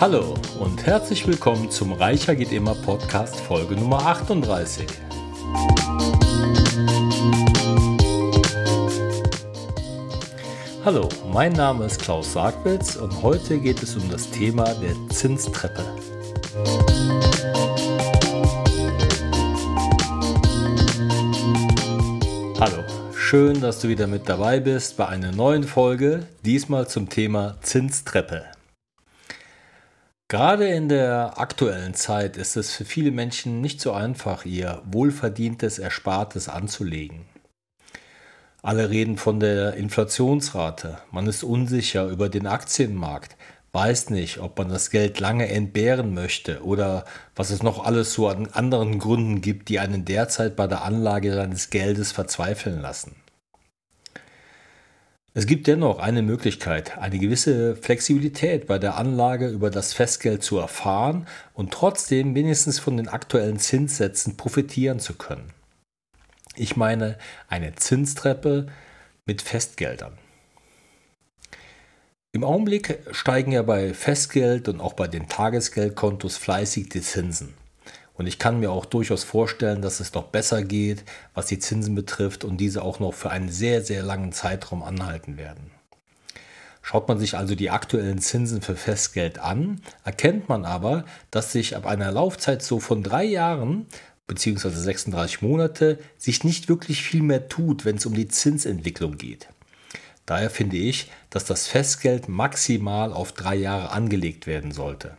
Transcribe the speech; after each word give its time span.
Hallo 0.00 0.36
und 0.60 0.86
herzlich 0.86 1.26
willkommen 1.26 1.72
zum 1.72 1.92
Reicher 1.92 2.36
geht 2.36 2.52
immer 2.52 2.76
Podcast 2.76 3.34
Folge 3.40 3.74
Nummer 3.74 4.06
38. 4.06 4.86
Hallo, 10.84 11.08
mein 11.32 11.52
Name 11.52 11.86
ist 11.86 12.00
Klaus 12.00 12.32
Sargwitz 12.32 12.94
und 12.94 13.24
heute 13.24 13.58
geht 13.58 13.82
es 13.82 13.96
um 13.96 14.08
das 14.08 14.30
Thema 14.30 14.72
der 14.74 14.94
Zinstreppe. 15.08 15.84
Hallo, 22.60 22.84
schön, 23.16 23.60
dass 23.60 23.80
du 23.80 23.88
wieder 23.88 24.06
mit 24.06 24.28
dabei 24.28 24.60
bist 24.60 24.96
bei 24.96 25.08
einer 25.08 25.32
neuen 25.32 25.64
Folge, 25.64 26.28
diesmal 26.44 26.86
zum 26.86 27.08
Thema 27.08 27.56
Zinstreppe. 27.62 28.44
Gerade 30.30 30.68
in 30.68 30.90
der 30.90 31.38
aktuellen 31.38 31.94
Zeit 31.94 32.36
ist 32.36 32.56
es 32.56 32.74
für 32.74 32.84
viele 32.84 33.12
Menschen 33.12 33.62
nicht 33.62 33.80
so 33.80 33.92
einfach, 33.92 34.44
ihr 34.44 34.82
wohlverdientes 34.84 35.78
Erspartes 35.78 36.50
anzulegen. 36.50 37.24
Alle 38.60 38.90
reden 38.90 39.16
von 39.16 39.40
der 39.40 39.72
Inflationsrate, 39.72 40.98
man 41.10 41.26
ist 41.26 41.44
unsicher 41.44 42.08
über 42.08 42.28
den 42.28 42.46
Aktienmarkt, 42.46 43.38
weiß 43.72 44.10
nicht, 44.10 44.36
ob 44.36 44.58
man 44.58 44.68
das 44.68 44.90
Geld 44.90 45.18
lange 45.18 45.48
entbehren 45.48 46.12
möchte 46.12 46.62
oder 46.62 47.06
was 47.34 47.48
es 47.48 47.62
noch 47.62 47.86
alles 47.86 48.12
so 48.12 48.28
an 48.28 48.48
anderen 48.48 48.98
Gründen 48.98 49.40
gibt, 49.40 49.70
die 49.70 49.78
einen 49.78 50.04
derzeit 50.04 50.56
bei 50.56 50.66
der 50.66 50.84
Anlage 50.84 51.32
seines 51.32 51.70
Geldes 51.70 52.12
verzweifeln 52.12 52.82
lassen. 52.82 53.16
Es 55.38 55.46
gibt 55.46 55.68
dennoch 55.68 56.00
eine 56.00 56.22
Möglichkeit, 56.22 56.98
eine 56.98 57.16
gewisse 57.16 57.76
Flexibilität 57.76 58.66
bei 58.66 58.80
der 58.80 58.96
Anlage 58.96 59.46
über 59.46 59.70
das 59.70 59.92
Festgeld 59.92 60.42
zu 60.42 60.58
erfahren 60.58 61.28
und 61.54 61.72
trotzdem 61.72 62.34
wenigstens 62.34 62.80
von 62.80 62.96
den 62.96 63.06
aktuellen 63.06 63.60
Zinssätzen 63.60 64.36
profitieren 64.36 64.98
zu 64.98 65.14
können. 65.14 65.52
Ich 66.56 66.76
meine 66.76 67.18
eine 67.46 67.76
Zinstreppe 67.76 68.66
mit 69.26 69.40
Festgeldern. 69.40 70.18
Im 72.32 72.42
Augenblick 72.42 72.98
steigen 73.12 73.52
ja 73.52 73.62
bei 73.62 73.94
Festgeld 73.94 74.68
und 74.68 74.80
auch 74.80 74.94
bei 74.94 75.06
den 75.06 75.28
Tagesgeldkontos 75.28 76.36
fleißig 76.36 76.88
die 76.88 77.02
Zinsen. 77.02 77.54
Und 78.18 78.26
ich 78.26 78.40
kann 78.40 78.58
mir 78.58 78.72
auch 78.72 78.84
durchaus 78.84 79.22
vorstellen, 79.22 79.80
dass 79.80 80.00
es 80.00 80.12
noch 80.12 80.24
besser 80.24 80.62
geht, 80.62 81.04
was 81.34 81.46
die 81.46 81.60
Zinsen 81.60 81.94
betrifft 81.94 82.44
und 82.44 82.58
diese 82.58 82.82
auch 82.82 82.98
noch 82.98 83.14
für 83.14 83.30
einen 83.30 83.48
sehr, 83.48 83.82
sehr 83.82 84.02
langen 84.02 84.32
Zeitraum 84.32 84.82
anhalten 84.82 85.36
werden. 85.36 85.70
Schaut 86.82 87.06
man 87.06 87.18
sich 87.18 87.36
also 87.36 87.54
die 87.54 87.70
aktuellen 87.70 88.18
Zinsen 88.18 88.60
für 88.60 88.74
Festgeld 88.74 89.38
an, 89.38 89.80
erkennt 90.04 90.48
man 90.48 90.64
aber, 90.64 91.04
dass 91.30 91.52
sich 91.52 91.76
ab 91.76 91.86
einer 91.86 92.10
Laufzeit 92.10 92.62
so 92.62 92.80
von 92.80 93.04
drei 93.04 93.24
Jahren 93.24 93.86
bzw. 94.26 94.70
36 94.70 95.42
Monate 95.42 95.98
sich 96.16 96.42
nicht 96.42 96.68
wirklich 96.68 97.02
viel 97.02 97.22
mehr 97.22 97.48
tut, 97.48 97.84
wenn 97.84 97.96
es 97.96 98.06
um 98.06 98.14
die 98.14 98.28
Zinsentwicklung 98.28 99.16
geht. 99.16 99.48
Daher 100.26 100.50
finde 100.50 100.76
ich, 100.76 101.10
dass 101.30 101.44
das 101.44 101.68
Festgeld 101.68 102.28
maximal 102.28 103.12
auf 103.12 103.32
drei 103.32 103.54
Jahre 103.54 103.90
angelegt 103.90 104.46
werden 104.46 104.72
sollte. 104.72 105.16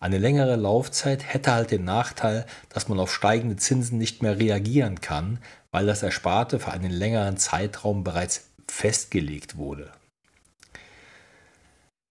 Eine 0.00 0.18
längere 0.18 0.56
Laufzeit 0.56 1.24
hätte 1.24 1.52
halt 1.52 1.70
den 1.72 1.84
Nachteil, 1.84 2.46
dass 2.68 2.88
man 2.88 3.00
auf 3.00 3.12
steigende 3.12 3.56
Zinsen 3.56 3.98
nicht 3.98 4.22
mehr 4.22 4.38
reagieren 4.38 5.00
kann, 5.00 5.38
weil 5.72 5.86
das 5.86 6.02
Ersparte 6.02 6.60
für 6.60 6.70
einen 6.70 6.90
längeren 6.90 7.36
Zeitraum 7.36 8.04
bereits 8.04 8.48
festgelegt 8.68 9.56
wurde. 9.56 9.90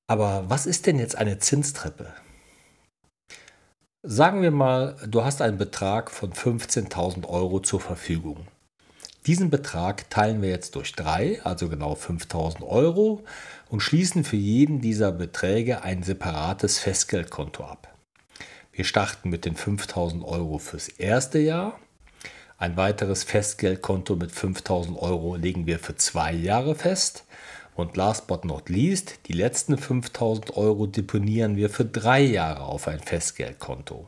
Aber 0.09 0.49
was 0.49 0.65
ist 0.65 0.85
denn 0.85 0.99
jetzt 0.99 1.17
eine 1.17 1.39
Zinstreppe? 1.39 2.13
Sagen 4.03 4.41
wir 4.41 4.51
mal, 4.51 4.95
du 5.05 5.23
hast 5.23 5.41
einen 5.41 5.57
Betrag 5.57 6.11
von 6.11 6.31
15.000 6.31 7.27
Euro 7.27 7.59
zur 7.59 7.81
Verfügung. 7.81 8.47
Diesen 9.25 9.49
Betrag 9.49 10.09
teilen 10.09 10.41
wir 10.41 10.49
jetzt 10.49 10.75
durch 10.75 10.93
drei, 10.93 11.41
also 11.43 11.67
genau 11.67 11.95
5000 11.95 12.63
Euro, 12.63 13.25
und 13.69 13.81
schließen 13.81 14.23
für 14.23 14.35
jeden 14.35 14.81
dieser 14.81 15.11
Beträge 15.11 15.83
ein 15.83 16.03
separates 16.03 16.79
Festgeldkonto 16.79 17.63
ab. 17.63 17.95
Wir 18.71 18.85
starten 18.85 19.29
mit 19.29 19.45
den 19.45 19.55
5000 19.55 20.23
Euro 20.23 20.57
fürs 20.57 20.87
erste 20.87 21.39
Jahr. 21.39 21.79
Ein 22.57 22.77
weiteres 22.77 23.23
Festgeldkonto 23.23 24.15
mit 24.15 24.31
5000 24.31 24.97
Euro 24.97 25.35
legen 25.35 25.65
wir 25.65 25.79
für 25.79 25.95
zwei 25.95 26.33
Jahre 26.33 26.75
fest. 26.75 27.25
Und 27.75 27.95
last 27.95 28.27
but 28.27 28.45
not 28.45 28.69
least, 28.69 29.19
die 29.27 29.33
letzten 29.33 29.77
5000 29.77 30.57
Euro 30.57 30.87
deponieren 30.87 31.55
wir 31.55 31.69
für 31.69 31.85
drei 31.85 32.21
Jahre 32.21 32.63
auf 32.63 32.87
ein 32.87 32.99
Festgeldkonto. 32.99 34.07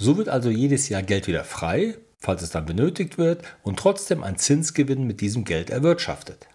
So 0.00 0.16
wird 0.16 0.28
also 0.28 0.50
jedes 0.50 0.88
Jahr 0.88 1.02
Geld 1.02 1.26
wieder 1.26 1.44
frei 1.44 1.96
falls 2.18 2.42
es 2.42 2.50
dann 2.50 2.66
benötigt 2.66 3.18
wird, 3.18 3.44
und 3.62 3.78
trotzdem 3.78 4.22
ein 4.22 4.36
Zinsgewinn 4.36 5.06
mit 5.06 5.20
diesem 5.20 5.44
Geld 5.44 5.70
erwirtschaftet. 5.70 6.46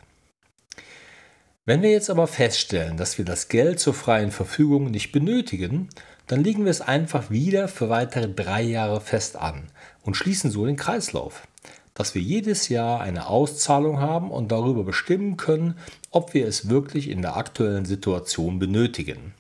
Wenn 1.66 1.82
wir 1.82 1.92
jetzt 1.92 2.10
aber 2.10 2.28
feststellen, 2.28 2.98
dass 2.98 3.18
wir 3.18 3.24
das 3.24 3.48
Geld 3.48 3.80
zur 3.80 3.94
freien 3.94 4.32
Verfügung 4.32 4.92
nicht 4.92 5.14
benötigen, 5.14 5.88
dann 6.28 6.44
legen 6.44 6.66
wir 6.66 6.72
es 6.72 6.82
einfach 6.82 7.30
wieder 7.30 7.70
für 7.70 7.88
weitere 7.88 8.28
drei 8.28 8.62
Jahre 8.62 9.00
fest 9.00 9.38
an 9.38 9.70
und 10.02 10.18
schließen 10.18 10.52
so 10.52 10.66
den 10.66 10.76
Kreislauf, 10.76 11.48
dass 11.94 12.16
wir 12.16 12.22
jedes 12.22 12.68
Jahr 12.68 13.00
eine 13.00 13.28
Auszahlung 13.28 14.02
haben 14.02 14.30
und 14.30 14.52
darüber 14.52 14.84
bestimmen 14.84 15.38
können, 15.38 15.78
ob 16.12 16.34
wir 16.34 16.48
es 16.48 16.68
wirklich 16.68 17.10
in 17.10 17.22
der 17.22 17.38
aktuellen 17.38 17.86
Situation 17.86 18.60
benötigen. 18.60 19.34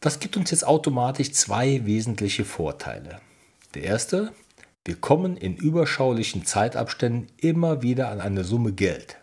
Das 0.00 0.18
gibt 0.18 0.38
uns 0.38 0.50
jetzt 0.50 0.66
automatisch 0.66 1.32
zwei 1.32 1.84
wesentliche 1.84 2.46
Vorteile. 2.46 3.20
Der 3.74 3.82
erste, 3.82 4.32
wir 4.86 4.96
kommen 4.96 5.36
in 5.36 5.56
überschaulichen 5.56 6.46
Zeitabständen 6.46 7.26
immer 7.36 7.82
wieder 7.82 8.08
an 8.08 8.22
eine 8.22 8.44
Summe 8.44 8.72
Geld. 8.72 9.19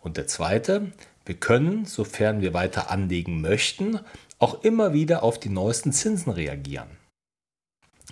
Und 0.00 0.16
der 0.16 0.26
zweite, 0.26 0.92
wir 1.24 1.36
können, 1.36 1.84
sofern 1.84 2.40
wir 2.40 2.54
weiter 2.54 2.90
anlegen 2.90 3.40
möchten, 3.40 4.00
auch 4.38 4.64
immer 4.64 4.92
wieder 4.92 5.22
auf 5.22 5.38
die 5.38 5.50
neuesten 5.50 5.92
Zinsen 5.92 6.32
reagieren. 6.32 6.88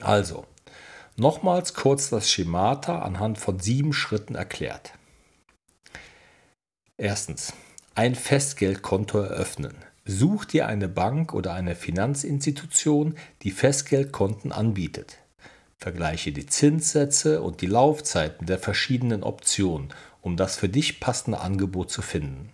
Also, 0.00 0.46
nochmals 1.16 1.74
kurz 1.74 2.10
das 2.10 2.30
Schemata 2.30 3.00
anhand 3.00 3.38
von 3.38 3.58
sieben 3.58 3.92
Schritten 3.92 4.34
erklärt. 4.34 4.92
Erstens, 6.96 7.54
ein 7.94 8.14
Festgeldkonto 8.14 9.18
eröffnen. 9.18 9.74
Such 10.04 10.44
dir 10.44 10.66
eine 10.66 10.88
Bank 10.88 11.34
oder 11.34 11.54
eine 11.54 11.74
Finanzinstitution, 11.74 13.16
die 13.42 13.50
Festgeldkonten 13.50 14.52
anbietet. 14.52 15.18
Vergleiche 15.76 16.32
die 16.32 16.46
Zinssätze 16.46 17.42
und 17.42 17.60
die 17.60 17.66
Laufzeiten 17.66 18.46
der 18.46 18.58
verschiedenen 18.58 19.22
Optionen, 19.22 19.92
um 20.28 20.36
das 20.36 20.56
für 20.56 20.68
dich 20.68 21.00
passende 21.00 21.40
Angebot 21.40 21.90
zu 21.90 22.02
finden. 22.02 22.50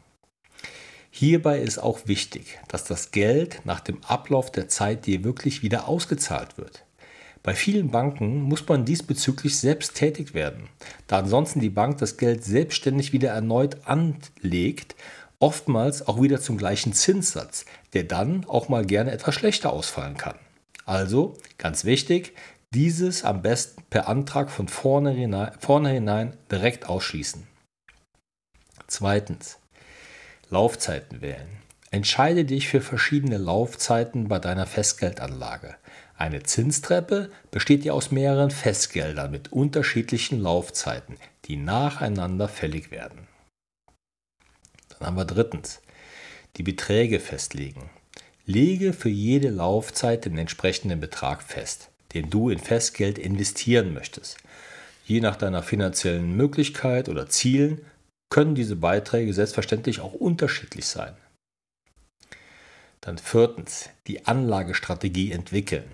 Hierbei 1.10 1.58
ist 1.58 1.78
auch 1.78 2.06
wichtig, 2.06 2.60
dass 2.68 2.84
das 2.84 3.10
Geld 3.10 3.62
nach 3.64 3.80
dem 3.80 3.98
Ablauf 4.04 4.52
der 4.52 4.68
Zeit 4.68 5.06
dir 5.06 5.24
wirklich 5.24 5.62
wieder 5.62 5.88
ausgezahlt 5.88 6.56
wird. 6.56 6.84
Bei 7.42 7.52
vielen 7.52 7.90
Banken 7.90 8.42
muss 8.42 8.66
man 8.68 8.84
diesbezüglich 8.84 9.58
selbst 9.58 9.94
tätig 9.94 10.34
werden, 10.34 10.68
da 11.08 11.18
ansonsten 11.18 11.58
die 11.58 11.68
Bank 11.68 11.98
das 11.98 12.16
Geld 12.16 12.44
selbstständig 12.44 13.12
wieder 13.12 13.30
erneut 13.30 13.88
anlegt, 13.88 14.94
oftmals 15.40 16.06
auch 16.06 16.22
wieder 16.22 16.40
zum 16.40 16.56
gleichen 16.56 16.92
Zinssatz, 16.92 17.64
der 17.92 18.04
dann 18.04 18.44
auch 18.44 18.68
mal 18.68 18.86
gerne 18.86 19.10
etwas 19.10 19.34
schlechter 19.34 19.72
ausfallen 19.72 20.16
kann. 20.16 20.36
Also, 20.86 21.34
ganz 21.58 21.84
wichtig, 21.84 22.34
dieses 22.72 23.24
am 23.24 23.42
besten 23.42 23.82
per 23.90 24.08
Antrag 24.08 24.50
von 24.50 24.68
vornherein 24.68 26.36
direkt 26.50 26.88
ausschließen. 26.88 27.53
Zweitens. 28.96 29.58
Laufzeiten 30.50 31.20
wählen. 31.20 31.48
Entscheide 31.90 32.44
dich 32.44 32.68
für 32.68 32.80
verschiedene 32.80 33.38
Laufzeiten 33.38 34.28
bei 34.28 34.38
deiner 34.38 34.66
Festgeldanlage. 34.66 35.74
Eine 36.16 36.44
Zinstreppe 36.44 37.32
besteht 37.50 37.84
ja 37.84 37.92
aus 37.92 38.12
mehreren 38.12 38.52
Festgeldern 38.52 39.32
mit 39.32 39.50
unterschiedlichen 39.50 40.38
Laufzeiten, 40.38 41.16
die 41.46 41.56
nacheinander 41.56 42.46
fällig 42.46 42.92
werden. 42.92 43.26
Dann 44.90 45.08
haben 45.08 45.16
wir 45.16 45.24
drittens. 45.24 45.82
Die 46.56 46.62
Beträge 46.62 47.18
festlegen. 47.18 47.90
Lege 48.46 48.92
für 48.92 49.08
jede 49.08 49.50
Laufzeit 49.50 50.24
den 50.24 50.38
entsprechenden 50.38 51.00
Betrag 51.00 51.42
fest 51.42 51.90
den 52.14 52.30
du 52.30 52.48
in 52.48 52.60
Festgeld 52.60 53.18
investieren 53.18 53.92
möchtest. 53.92 54.38
Je 55.04 55.20
nach 55.20 55.36
deiner 55.36 55.62
finanziellen 55.62 56.36
Möglichkeit 56.36 57.08
oder 57.08 57.28
Zielen 57.28 57.80
können 58.34 58.56
diese 58.56 58.74
Beiträge 58.74 59.32
selbstverständlich 59.32 60.00
auch 60.00 60.12
unterschiedlich 60.12 60.86
sein. 60.86 61.12
Dann 63.00 63.16
viertens, 63.16 63.90
die 64.08 64.26
Anlagestrategie 64.26 65.30
entwickeln. 65.30 65.88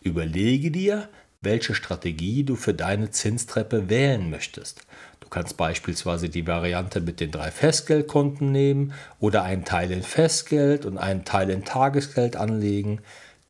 Überlege 0.00 0.70
dir, 0.70 1.10
welche 1.42 1.74
Strategie 1.74 2.42
du 2.42 2.56
für 2.56 2.72
deine 2.72 3.10
Zinstreppe 3.10 3.90
wählen 3.90 4.30
möchtest. 4.30 4.86
Du 5.20 5.28
kannst 5.28 5.58
beispielsweise 5.58 6.30
die 6.30 6.46
Variante 6.46 7.02
mit 7.02 7.20
den 7.20 7.30
drei 7.30 7.50
Festgeldkonten 7.50 8.50
nehmen 8.50 8.94
oder 9.20 9.42
einen 9.42 9.66
Teil 9.66 9.90
in 9.90 10.02
Festgeld 10.02 10.86
und 10.86 10.96
einen 10.96 11.26
Teil 11.26 11.50
in 11.50 11.66
Tagesgeld 11.66 12.34
anlegen. 12.34 13.02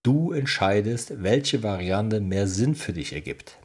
Du 0.03 0.33
entscheidest, 0.33 1.23
welche 1.23 1.63
Variante 1.63 2.19
mehr 2.19 2.49
Sinn 2.49 2.75
für 2.75 2.95
dich 2.95 3.13
ergibt. 3.13 3.59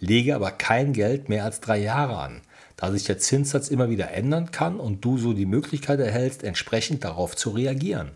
Lege 0.00 0.34
aber 0.34 0.50
kein 0.50 0.92
Geld 0.92 1.30
mehr 1.30 1.46
als 1.46 1.60
drei 1.60 1.78
Jahre 1.78 2.18
an, 2.18 2.42
da 2.82 2.90
sich 2.90 3.04
der 3.04 3.18
Zinssatz 3.18 3.68
immer 3.68 3.90
wieder 3.90 4.10
ändern 4.10 4.50
kann 4.50 4.80
und 4.80 5.04
du 5.04 5.16
so 5.16 5.34
die 5.34 5.46
Möglichkeit 5.46 6.00
erhältst, 6.00 6.42
entsprechend 6.42 7.04
darauf 7.04 7.36
zu 7.36 7.50
reagieren. 7.50 8.10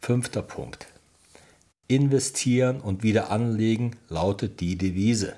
Fünfter 0.00 0.40
Punkt. 0.40 0.86
Investieren 1.88 2.80
und 2.80 3.02
wieder 3.02 3.32
anlegen 3.32 3.96
lautet 4.08 4.60
die 4.60 4.78
Devise. 4.78 5.34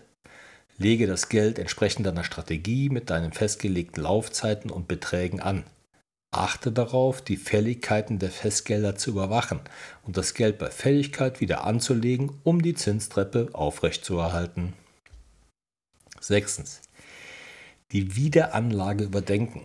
Lege 0.77 1.07
das 1.07 1.31
Geld 1.31 1.59
entsprechend 1.59 2.05
deiner 2.05 2.23
Strategie 2.23 2.91
mit 2.91 3.09
deinen 3.09 3.33
festgelegten 3.33 4.03
Laufzeiten 4.03 4.71
und 4.71 4.87
Beträgen 4.87 5.41
an. 5.41 5.65
Achte 6.33 6.71
darauf, 6.71 7.23
die 7.23 7.39
Fälligkeiten 7.39 8.19
der 8.19 8.31
Festgelder 8.31 8.95
zu 8.97 9.09
überwachen 9.09 9.61
und 10.05 10.19
das 10.19 10.35
Geld 10.35 10.59
bei 10.59 10.71
Fälligkeit 10.71 11.41
wieder 11.41 11.65
anzulegen, 11.65 12.39
um 12.45 12.61
die 12.61 12.75
Zinstreppe 12.75 13.49
aufrechtzuerhalten. 13.55 14.75
Sechstens. 16.21 16.83
Die 17.93 18.17
Wiederanlage 18.17 19.05
überdenken. 19.05 19.65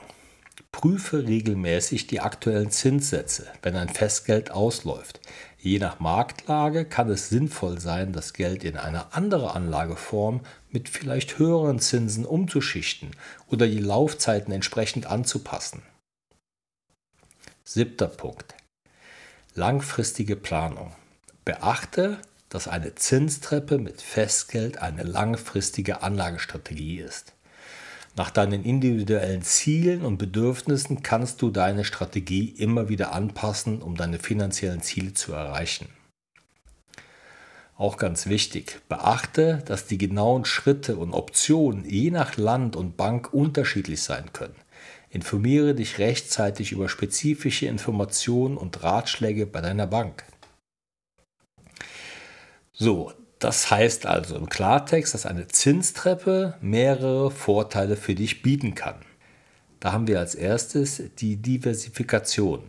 Prüfe 0.71 1.25
regelmäßig 1.25 2.05
die 2.05 2.19
aktuellen 2.19 2.69
Zinssätze, 2.69 3.47
wenn 3.63 3.75
ein 3.75 3.89
Festgeld 3.89 4.51
ausläuft. 4.51 5.19
Je 5.57 5.79
nach 5.79 5.99
Marktlage 5.99 6.85
kann 6.85 7.09
es 7.09 7.29
sinnvoll 7.29 7.79
sein, 7.79 8.13
das 8.13 8.33
Geld 8.33 8.63
in 8.63 8.77
eine 8.77 9.13
andere 9.15 9.55
Anlageform 9.55 10.41
mit 10.69 10.87
vielleicht 10.87 11.39
höheren 11.39 11.79
Zinsen 11.79 12.23
umzuschichten 12.23 13.09
oder 13.47 13.65
die 13.65 13.79
Laufzeiten 13.79 14.53
entsprechend 14.53 15.07
anzupassen. 15.07 15.81
Siebter 17.63 18.07
Punkt. 18.07 18.53
Langfristige 19.55 20.35
Planung. 20.35 20.93
Beachte, 21.43 22.19
dass 22.49 22.67
eine 22.67 22.93
Zinstreppe 22.93 23.79
mit 23.79 23.99
Festgeld 23.99 24.77
eine 24.77 25.03
langfristige 25.03 26.03
Anlagestrategie 26.03 26.99
ist. 26.99 27.33
Nach 28.15 28.29
deinen 28.29 28.65
individuellen 28.65 29.41
Zielen 29.41 30.03
und 30.03 30.17
Bedürfnissen 30.17 31.01
kannst 31.01 31.41
du 31.41 31.49
deine 31.49 31.85
Strategie 31.85 32.49
immer 32.49 32.89
wieder 32.89 33.13
anpassen, 33.13 33.81
um 33.81 33.95
deine 33.95 34.19
finanziellen 34.19 34.81
Ziele 34.81 35.13
zu 35.13 35.31
erreichen. 35.31 35.87
Auch 37.77 37.97
ganz 37.97 38.27
wichtig, 38.27 38.81
beachte, 38.89 39.63
dass 39.65 39.87
die 39.87 39.97
genauen 39.97 40.45
Schritte 40.45 40.97
und 40.97 41.13
Optionen 41.13 41.83
je 41.85 42.11
nach 42.11 42.37
Land 42.37 42.75
und 42.75 42.97
Bank 42.97 43.33
unterschiedlich 43.33 44.03
sein 44.03 44.33
können. 44.33 44.55
Informiere 45.09 45.73
dich 45.73 45.97
rechtzeitig 45.97 46.73
über 46.73 46.89
spezifische 46.89 47.65
Informationen 47.65 48.57
und 48.57 48.83
Ratschläge 48.83 49.45
bei 49.47 49.61
deiner 49.61 49.87
Bank. 49.87 50.23
So, 52.71 53.13
das 53.41 53.71
heißt 53.71 54.05
also 54.05 54.35
im 54.35 54.49
Klartext, 54.49 55.15
dass 55.15 55.25
eine 55.25 55.47
Zinstreppe 55.47 56.53
mehrere 56.61 57.31
Vorteile 57.31 57.97
für 57.97 58.13
dich 58.13 58.43
bieten 58.43 58.75
kann. 58.75 58.95
Da 59.79 59.91
haben 59.91 60.05
wir 60.05 60.19
als 60.19 60.35
erstes 60.35 61.01
die 61.17 61.37
Diversifikation. 61.37 62.61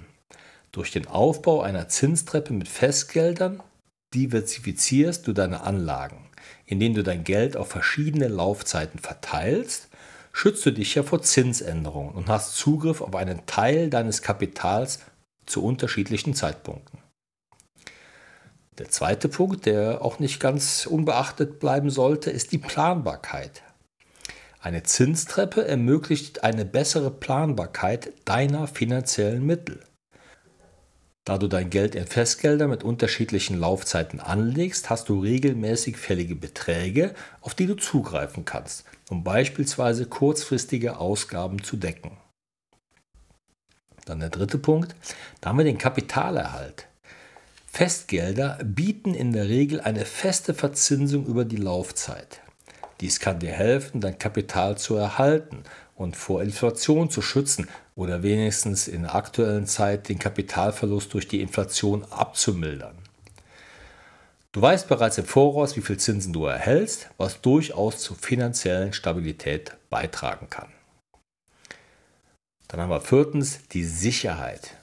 Durch 0.73 0.91
den 0.91 1.07
Aufbau 1.07 1.61
einer 1.61 1.89
Zinstreppe 1.89 2.55
mit 2.55 2.69
Festgeldern 2.69 3.63
diversifizierst 4.15 5.27
du 5.27 5.35
deine 5.35 5.61
Anlagen. 5.61 6.31
Indem 6.65 6.95
du 6.95 7.03
dein 7.03 7.23
Geld 7.23 7.55
auf 7.59 7.69
verschiedene 7.69 8.29
Laufzeiten 8.29 8.99
verteilst, 8.99 9.89
schützt 10.33 10.65
du 10.65 10.71
dich 10.71 10.95
ja 10.95 11.03
vor 11.03 11.21
Zinsänderungen 11.21 12.15
und 12.15 12.29
hast 12.29 12.57
Zugriff 12.57 13.03
auf 13.03 13.15
einen 13.15 13.45
Teil 13.45 13.91
deines 13.91 14.23
Kapitals 14.23 15.01
zu 15.45 15.63
unterschiedlichen 15.63 16.33
Zeitpunkten. 16.33 17.02
Der 18.83 18.91
zweite 18.91 19.29
Punkt, 19.29 19.67
der 19.67 20.03
auch 20.03 20.19
nicht 20.19 20.41
ganz 20.41 20.87
unbeachtet 20.87 21.61
bleiben 21.61 21.89
sollte, 21.89 22.33
ist 22.33 22.51
die 22.51 22.59
Planbarkeit. 22.59 23.63
Eine 24.61 24.83
Zinstreppe 24.83 25.65
ermöglicht 25.65 26.43
eine 26.43 26.65
bessere 26.65 27.13
Planbarkeit 27.13 28.13
deiner 28.25 28.67
finanziellen 28.67 29.47
Mittel. 29.47 29.85
Da 31.23 31.39
du 31.39 31.47
dein 31.47 31.71
Geld 31.71 31.95
in 31.95 32.09
Festgelder 32.09 32.67
mit 32.67 32.83
unterschiedlichen 32.83 33.57
Laufzeiten 33.57 34.19
anlegst, 34.19 34.91
hast 34.91 35.09
du 35.09 35.21
regelmäßig 35.21 35.97
fällige 35.97 36.35
Beträge, 36.35 37.15
auf 37.41 37.55
die 37.55 37.69
du 37.69 37.77
zugreifen 37.77 38.45
kannst, 38.45 38.85
um 39.11 39.23
beispielsweise 39.23 40.07
kurzfristige 40.07 40.99
Ausgaben 40.99 41.63
zu 41.63 41.77
decken. 41.77 42.17
Dann 44.07 44.19
der 44.19 44.31
dritte 44.31 44.59
Punkt, 44.59 44.97
da 45.41 45.51
haben 45.51 45.59
wir 45.59 45.65
den 45.65 45.79
Kapitalerhalt. 45.79 46.89
Festgelder 47.75 48.59
bieten 48.63 49.15
in 49.15 49.33
der 49.33 49.49
Regel 49.49 49.81
eine 49.81 50.05
feste 50.05 50.53
Verzinsung 50.53 51.25
über 51.25 51.47
die 51.47 51.57
Laufzeit. 51.57 52.43
Dies 53.01 53.19
kann 53.19 53.39
dir 53.39 53.53
helfen, 53.53 54.03
dein 54.03 54.19
Kapital 54.19 54.77
zu 54.77 54.95
erhalten 54.95 55.65
und 55.97 56.15
vor 56.15 56.43
Inflation 56.43 57.09
zu 57.09 57.23
schützen 57.23 57.69
oder 57.97 58.23
wenigstens 58.23 58.89
in 58.89 59.03
der 59.03 59.15
aktuellen 59.15 59.67
Zeit 59.67 60.11
den 60.11 60.19
Kapitalverlust 60.19 61.15
durch 61.15 61.29
die 61.29 61.41
Inflation 61.41 62.05
abzumildern. 62.11 62.99
Du 64.53 64.61
weißt 64.61 64.87
bereits 64.87 65.17
im 65.17 65.25
Voraus, 65.25 65.75
wie 65.75 65.81
viel 65.81 65.97
Zinsen 65.97 66.35
du 66.35 66.45
erhältst, 66.45 67.09
was 67.17 67.41
durchaus 67.41 68.01
zur 68.01 68.17
finanziellen 68.17 68.93
Stabilität 68.93 69.73
beitragen 69.89 70.51
kann. 70.51 70.69
Dann 72.69 72.83
haben 72.83 72.91
wir 72.91 73.01
viertens 73.01 73.61
die 73.69 73.85
Sicherheit. 73.85 74.77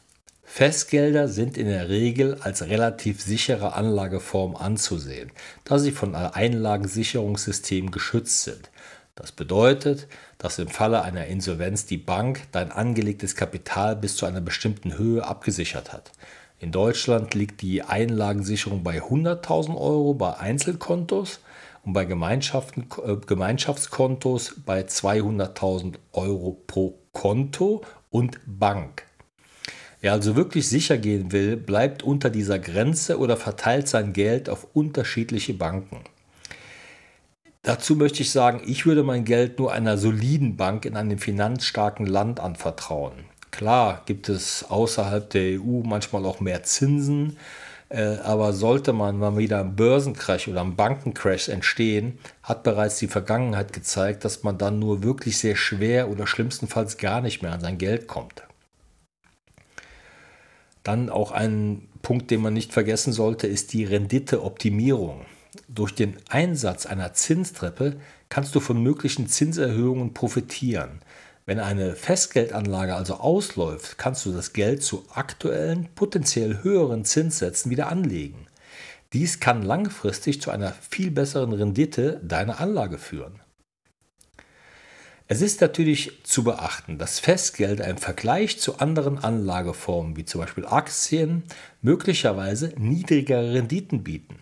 Festgelder 0.51 1.28
sind 1.28 1.57
in 1.57 1.68
der 1.68 1.90
Regel 1.90 2.40
als 2.42 2.63
relativ 2.63 3.22
sichere 3.22 3.74
Anlageform 3.74 4.56
anzusehen, 4.56 5.31
da 5.63 5.78
sie 5.78 5.92
von 5.92 6.16
einem 6.16 6.31
Einlagensicherungssystem 6.34 7.92
geschützt 7.92 8.42
sind. 8.44 8.72
Das 9.13 9.31
bedeutet, 9.31 10.07
dass 10.40 10.57
im 10.57 10.68
Falle 10.68 11.04
einer 11.04 11.28
Insolvenz 11.28 11.86
die 11.86 11.98
Bank 11.98 12.48
dein 12.51 12.72
angelegtes 12.72 13.36
Kapital 13.36 13.96
bis 13.96 14.16
zu 14.18 14.25
einer 14.25 14.42
bestimmten 14.42 14.98
Höhe 14.98 15.24
abgesichert 15.24 15.94
hat. 15.94 16.12
In 16.57 16.72
Deutschland 16.72 17.36
liegt 17.36 17.62
die 17.62 17.84
Einlagensicherung 17.84 18.81
bei 18.84 19.04
100.000 19.04 19.80
Euro 19.80 20.16
bei 20.16 20.36
Einzelkontos 20.36 21.42
und 21.86 21.94
bei 21.94 22.04
äh, 22.04 22.07
Gemeinschaftskontos 22.07 24.56
bei 24.66 24.81
200.000 24.81 25.98
Euro 26.12 26.60
pro 26.65 27.00
Konto 27.13 27.84
und 28.10 28.39
Bank. 28.46 29.09
Wer 30.01 30.13
also 30.13 30.36
wirklich 30.36 30.70
sicher 30.70 30.98
gehen 30.98 31.32
will, 31.32 31.58
bleibt 31.58 32.03
unter 32.03 32.29
dieser 32.29 32.58
Grenze 32.58 33.20
oder 33.20 33.36
verteilt 33.36 33.88
sein 33.89 34.13
Geld 34.13 34.50
auf 34.50 34.68
unterschiedliche 34.74 35.53
Banken. 35.53 36.00
Dazu 37.63 37.96
möchte 37.98 38.22
ich 38.22 38.32
sagen, 38.32 38.62
ich 38.65 38.86
würde 38.86 39.03
mein 39.03 39.25
Geld 39.25 39.60
nur 39.60 39.74
einer 39.74 39.98
soliden 39.98 40.56
Bank 40.56 40.86
in 40.86 40.96
einem 40.96 41.18
finanzstarken 41.18 42.06
Land 42.06 42.39
anvertrauen. 42.39 43.25
Klar 43.51 44.03
gibt 44.06 44.29
es 44.29 44.65
außerhalb 44.70 45.29
der 45.29 45.60
EU 45.60 45.82
manchmal 45.84 46.25
auch 46.25 46.39
mehr 46.39 46.63
Zinsen, 46.63 47.36
äh, 47.89 48.18
aber 48.24 48.53
sollte 48.53 48.94
man 48.94 49.18
mal 49.18 49.38
wieder 49.38 49.60
ein 49.60 49.75
Börsencrash 49.75 50.48
oder 50.48 50.62
ein 50.62 50.77
Bankencrash 50.77 51.50
entstehen, 51.50 52.20
hat 52.44 52.63
bereits 52.63 53.00
die 53.00 53.08
Vergangenheit 53.08 53.74
gezeigt, 53.74 54.24
dass 54.24 54.44
man 54.44 54.58
dann 54.58 54.79
nur 54.79 55.03
wirklich 55.03 55.38
sehr 55.38 55.58
schwer 55.58 56.10
oder 56.10 56.25
schlimmstenfalls 56.25 56.98
gar 56.98 57.20
nicht 57.20 57.41
mehr 57.41 57.51
an 57.51 57.62
sein 57.62 57.77
Geld 57.77 58.08
kommt. 58.08 58.44
Dann 60.83 61.09
auch 61.09 61.31
ein 61.31 61.88
Punkt, 62.01 62.31
den 62.31 62.41
man 62.41 62.53
nicht 62.53 62.74
vergessen 62.74 63.13
sollte, 63.13 63.48
ist 63.48 63.74
die 63.74 63.86
Renditeoptimierung. 63.86 65.25
Durch 65.67 65.93
den 65.93 66.17
Einsatz 66.29 66.86
einer 66.86 67.13
Zinstreppe 67.13 67.98
kannst 68.29 68.55
du 68.55 68.59
von 68.59 68.81
möglichen 68.81 69.27
Zinserhöhungen 69.27 70.13
profitieren. 70.13 71.01
Wenn 71.45 71.59
eine 71.59 71.95
Festgeldanlage 71.95 72.93
also 72.93 73.15
ausläuft, 73.15 73.98
kannst 73.98 74.25
du 74.25 74.31
das 74.31 74.53
Geld 74.53 74.83
zu 74.83 75.05
aktuellen, 75.13 75.89
potenziell 75.95 76.63
höheren 76.63 77.05
Zinssätzen 77.05 77.71
wieder 77.71 77.89
anlegen. 77.89 78.45
Dies 79.13 79.39
kann 79.39 79.63
langfristig 79.63 80.41
zu 80.41 80.51
einer 80.51 80.74
viel 80.88 81.09
besseren 81.09 81.51
Rendite 81.53 82.21
deiner 82.24 82.59
Anlage 82.59 83.00
führen. 83.00 83.39
Es 85.31 85.43
ist 85.43 85.62
natürlich 85.62 86.24
zu 86.24 86.43
beachten, 86.43 86.98
dass 86.98 87.19
Festgelder 87.19 87.88
im 87.88 87.98
Vergleich 87.98 88.59
zu 88.59 88.79
anderen 88.79 89.19
Anlageformen 89.19 90.17
wie 90.17 90.25
zum 90.25 90.41
Beispiel 90.41 90.65
Aktien 90.65 91.43
möglicherweise 91.83 92.74
niedrigere 92.79 93.53
Renditen 93.53 94.03
bieten. 94.03 94.38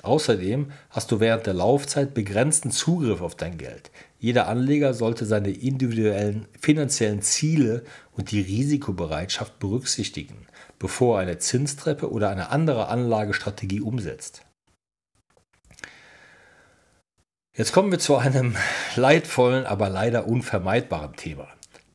Außerdem 0.00 0.72
hast 0.88 1.12
du 1.12 1.20
während 1.20 1.44
der 1.44 1.52
Laufzeit 1.52 2.14
begrenzten 2.14 2.70
Zugriff 2.70 3.20
auf 3.20 3.34
dein 3.34 3.58
Geld. 3.58 3.90
Jeder 4.18 4.48
Anleger 4.48 4.94
sollte 4.94 5.26
seine 5.26 5.50
individuellen 5.50 6.48
finanziellen 6.58 7.20
Ziele 7.20 7.84
und 8.12 8.30
die 8.30 8.40
Risikobereitschaft 8.40 9.58
berücksichtigen, 9.58 10.46
bevor 10.78 11.18
er 11.18 11.24
eine 11.24 11.38
Zinstreppe 11.38 12.10
oder 12.10 12.30
eine 12.30 12.48
andere 12.48 12.88
Anlagestrategie 12.88 13.82
umsetzt. 13.82 14.40
Jetzt 17.56 17.72
kommen 17.72 17.92
wir 17.92 18.00
zu 18.00 18.16
einem 18.16 18.56
leidvollen, 18.96 19.64
aber 19.64 19.88
leider 19.88 20.26
unvermeidbaren 20.26 21.14
Thema. 21.14 21.46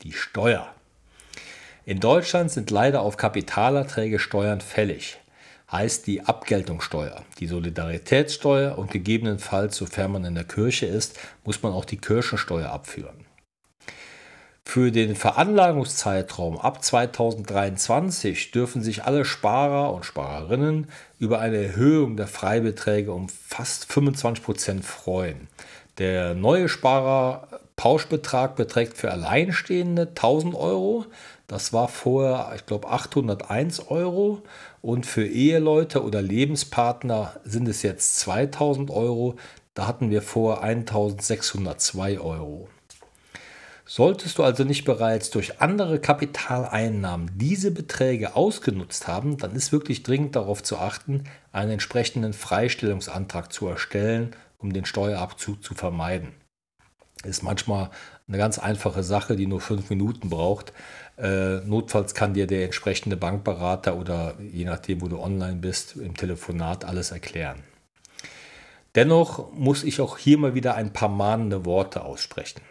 Die 0.04 0.14
Steuer. 0.14 0.74
In 1.84 2.00
Deutschland 2.00 2.50
sind 2.50 2.72
leider 2.72 3.02
auf 3.02 3.18
Kapitalerträge 3.18 4.20
Steuern 4.20 4.62
fällig. 4.62 5.20
Heißt 5.70 6.08
die 6.08 6.22
Abgeltungssteuer, 6.22 7.26
die 7.40 7.48
Solidaritätssteuer 7.48 8.78
und 8.78 8.90
gegebenenfalls, 8.90 9.76
sofern 9.76 10.14
man 10.14 10.24
in 10.24 10.36
der 10.36 10.46
Kirche 10.46 10.86
ist, 10.86 11.20
muss 11.44 11.62
man 11.62 11.74
auch 11.74 11.84
die 11.84 11.98
Kirchensteuer 11.98 12.70
abführen. 12.70 13.26
Für 14.72 14.92
den 14.92 15.16
Veranlagungszeitraum 15.16 16.60
ab 16.60 16.84
2023 16.84 18.52
dürfen 18.52 18.84
sich 18.84 19.04
alle 19.04 19.26
Sparer 19.26 19.92
und 19.92 20.06
Sparerinnen 20.06 20.86
über 21.18 21.40
eine 21.40 21.58
Erhöhung 21.58 22.18
der 22.18 22.28
Freibeträge 22.28 23.12
um 23.12 23.30
fast 23.30 23.92
25 23.92 24.46
Prozent 24.46 24.86
freuen. 24.86 25.48
Der 25.98 26.36
neue 26.36 26.70
Sparerpauschbetrag 26.70 28.56
beträgt 28.56 28.96
für 28.96 29.10
Alleinstehende 29.12 30.04
1000 30.10 30.54
Euro. 30.54 31.08
Das 31.48 31.74
war 31.74 31.88
vorher, 31.88 32.52
ich 32.56 32.68
glaube, 32.68 32.90
801 32.90 33.90
Euro. 33.90 34.44
Und 34.84 35.08
für 35.08 35.26
Eheleute 35.26 36.04
oder 36.04 36.22
Lebenspartner 36.22 37.38
sind 37.44 37.68
es 37.68 37.82
jetzt 37.82 38.20
2000 38.20 38.92
Euro. 38.92 39.34
Da 39.74 39.88
hatten 39.88 40.12
wir 40.12 40.22
vor 40.22 40.62
1602 40.62 42.20
Euro. 42.20 42.70
Solltest 43.92 44.38
du 44.38 44.44
also 44.44 44.66
nicht 44.66 44.86
bereits 44.86 45.32
durch 45.32 45.62
andere 45.62 45.98
Kapitaleinnahmen 46.00 47.32
diese 47.40 47.72
Beträge 47.72 48.36
ausgenutzt 48.36 49.08
haben, 49.08 49.40
dann 49.40 49.56
ist 49.56 49.72
wirklich 49.72 50.04
dringend 50.04 50.36
darauf 50.36 50.62
zu 50.62 50.78
achten, 50.78 51.24
einen 51.52 51.72
entsprechenden 51.72 52.34
Freistellungsantrag 52.34 53.52
zu 53.52 53.68
erstellen, 53.68 54.36
um 54.60 54.74
den 54.74 54.86
Steuerabzug 54.86 55.64
zu 55.64 55.74
vermeiden. 55.74 56.34
Ist 57.24 57.42
manchmal 57.42 57.90
eine 58.28 58.38
ganz 58.38 58.60
einfache 58.60 59.02
Sache, 59.02 59.36
die 59.36 59.48
nur 59.48 59.60
fünf 59.60 59.90
Minuten 59.90 60.30
braucht. 60.30 60.72
Äh, 61.18 61.62
notfalls 61.62 62.14
kann 62.14 62.36
dir 62.36 62.46
der 62.46 62.66
entsprechende 62.66 63.18
Bankberater 63.18 63.98
oder 63.98 64.36
je 64.40 64.66
nachdem, 64.66 65.02
wo 65.02 65.08
du 65.08 65.20
online 65.20 65.58
bist, 65.58 65.96
im 65.96 66.16
Telefonat 66.16 66.86
alles 66.86 67.10
erklären. 67.10 67.64
Dennoch 68.94 69.52
muss 69.52 69.84
ich 69.84 70.00
auch 70.00 70.20
hier 70.20 70.38
mal 70.38 70.54
wieder 70.54 70.76
ein 70.76 70.94
paar 70.94 71.10
mahnende 71.10 71.66
Worte 71.66 72.06
aussprechen. 72.06 72.62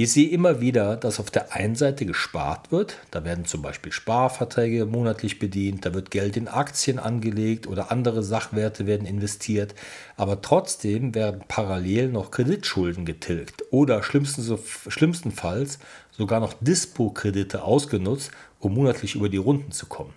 Ich 0.00 0.12
sehe 0.12 0.28
immer 0.28 0.60
wieder, 0.60 0.96
dass 0.96 1.18
auf 1.18 1.28
der 1.28 1.52
einen 1.54 1.74
Seite 1.74 2.06
gespart 2.06 2.70
wird. 2.70 2.98
Da 3.10 3.24
werden 3.24 3.46
zum 3.46 3.62
Beispiel 3.62 3.90
Sparverträge 3.90 4.86
monatlich 4.86 5.40
bedient, 5.40 5.84
da 5.84 5.92
wird 5.92 6.12
Geld 6.12 6.36
in 6.36 6.46
Aktien 6.46 7.00
angelegt 7.00 7.66
oder 7.66 7.90
andere 7.90 8.22
Sachwerte 8.22 8.86
werden 8.86 9.08
investiert. 9.08 9.74
Aber 10.16 10.40
trotzdem 10.40 11.16
werden 11.16 11.42
parallel 11.48 12.10
noch 12.10 12.30
Kreditschulden 12.30 13.06
getilgt 13.06 13.64
oder 13.72 14.04
schlimmstenfalls 14.04 15.80
sogar 16.12 16.38
noch 16.38 16.52
Dispo-Kredite 16.60 17.64
ausgenutzt, 17.64 18.30
um 18.60 18.74
monatlich 18.74 19.16
über 19.16 19.28
die 19.28 19.36
Runden 19.36 19.72
zu 19.72 19.86
kommen. 19.86 20.14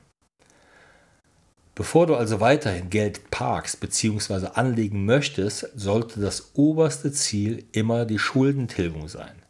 Bevor 1.74 2.06
du 2.06 2.14
also 2.14 2.40
weiterhin 2.40 2.92
Geld 2.92 3.32
parkst 3.32 3.80
bzw. 3.80 4.50
anlegen 4.54 5.06
möchtest, 5.06 5.72
sollte 5.76 6.20
das 6.20 6.52
oberste 6.54 7.12
Ziel 7.12 7.66
immer 7.72 8.06
die 8.06 8.20
Schuldentilgung 8.20 9.08
sein. 9.08 9.41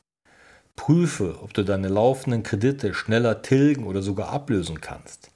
Prüfe, 0.81 1.37
ob 1.43 1.53
du 1.53 1.61
deine 1.61 1.89
laufenden 1.89 2.41
Kredite 2.41 2.95
schneller 2.95 3.43
tilgen 3.43 3.83
oder 3.83 4.01
sogar 4.01 4.29
ablösen 4.29 4.81
kannst. 4.81 5.29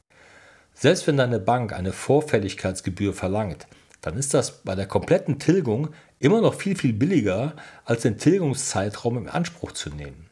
Selbst 0.73 1.05
wenn 1.05 1.17
deine 1.17 1.37
Bank 1.37 1.71
eine 1.71 1.93
Vorfälligkeitsgebühr 1.93 3.13
verlangt, 3.13 3.67
dann 4.01 4.17
ist 4.17 4.33
das 4.33 4.63
bei 4.63 4.73
der 4.73 4.87
kompletten 4.87 5.37
Tilgung 5.37 5.89
immer 6.17 6.41
noch 6.41 6.55
viel, 6.55 6.75
viel 6.75 6.93
billiger, 6.93 7.53
als 7.83 8.01
den 8.01 8.17
Tilgungszeitraum 8.17 9.19
in 9.19 9.29
Anspruch 9.29 9.73
zu 9.73 9.91
nehmen. 9.91 10.31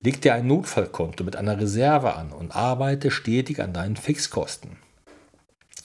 Leg 0.00 0.20
dir 0.20 0.34
ein 0.34 0.48
Notfallkonto 0.48 1.22
mit 1.22 1.36
einer 1.36 1.60
Reserve 1.60 2.16
an 2.16 2.32
und 2.32 2.56
arbeite 2.56 3.12
stetig 3.12 3.62
an 3.62 3.72
deinen 3.72 3.94
Fixkosten. 3.94 4.78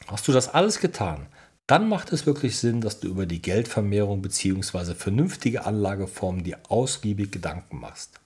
Hast 0.07 0.27
du 0.27 0.31
das 0.31 0.51
alles 0.55 0.79
getan, 0.79 1.27
dann 1.69 1.88
macht 1.88 2.11
es 2.11 2.25
wirklich 2.25 2.57
Sinn, 2.57 2.81
dass 2.81 2.99
du 2.99 3.07
über 3.07 3.27
die 3.27 3.43
Geldvermehrung 3.43 4.23
bzw. 4.23 4.95
vernünftige 4.95 5.67
Anlageformen 5.67 6.43
dir 6.43 6.57
ausgiebig 6.67 7.31
Gedanken 7.31 7.79
machst. 7.79 8.19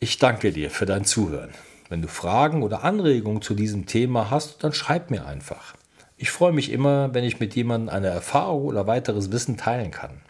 Ich 0.00 0.18
danke 0.18 0.50
dir 0.50 0.70
für 0.70 0.84
dein 0.84 1.04
Zuhören. 1.04 1.54
Wenn 1.88 2.02
du 2.02 2.08
Fragen 2.08 2.64
oder 2.64 2.82
Anregungen 2.82 3.40
zu 3.40 3.54
diesem 3.54 3.86
Thema 3.86 4.30
hast, 4.30 4.64
dann 4.64 4.72
schreib 4.72 5.12
mir 5.12 5.26
einfach. 5.26 5.76
Ich 6.16 6.32
freue 6.32 6.52
mich 6.52 6.72
immer, 6.72 7.14
wenn 7.14 7.22
ich 7.22 7.38
mit 7.38 7.54
jemandem 7.54 7.94
eine 7.94 8.08
Erfahrung 8.08 8.64
oder 8.64 8.88
weiteres 8.88 9.30
Wissen 9.30 9.56
teilen 9.56 9.92
kann. 9.92 10.20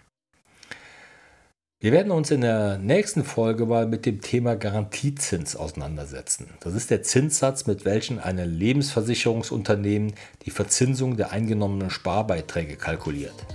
Wir 1.80 1.92
werden 1.92 2.10
uns 2.10 2.32
in 2.32 2.40
der 2.40 2.76
nächsten 2.78 3.22
Folge 3.22 3.64
mal 3.64 3.86
mit 3.86 4.04
dem 4.04 4.20
Thema 4.20 4.56
Garantiezins 4.56 5.54
auseinandersetzen. 5.54 6.48
Das 6.58 6.74
ist 6.74 6.90
der 6.90 7.04
Zinssatz, 7.04 7.66
mit 7.68 7.84
welchem 7.84 8.18
ein 8.18 8.36
Lebensversicherungsunternehmen 8.38 10.12
die 10.44 10.50
Verzinsung 10.50 11.16
der 11.16 11.30
eingenommenen 11.30 11.90
Sparbeiträge 11.90 12.74
kalkuliert. 12.74 13.46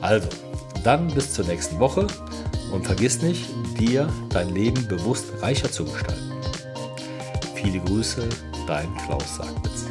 Also, 0.00 0.28
dann 0.84 1.08
bis 1.08 1.34
zur 1.34 1.46
nächsten 1.46 1.80
Woche 1.80 2.06
und 2.72 2.86
vergiss 2.86 3.20
nicht, 3.22 3.44
dir 3.76 4.08
dein 4.30 4.54
Leben 4.54 4.86
bewusst 4.86 5.26
reicher 5.42 5.72
zu 5.72 5.84
gestalten. 5.84 6.30
Viele 7.56 7.80
Grüße, 7.80 8.28
dein 8.68 8.86
Klaus 8.98 9.36
Sagwitz. 9.36 9.86